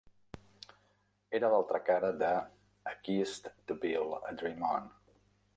[1.39, 2.31] Era l'altra cara de
[2.93, 4.93] "A Kiss to Build a Dream On".